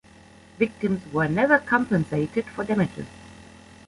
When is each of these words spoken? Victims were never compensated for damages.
Victims 0.57 1.03
were 1.13 1.27
never 1.27 1.59
compensated 1.59 2.45
for 2.47 2.63
damages. 2.63 3.05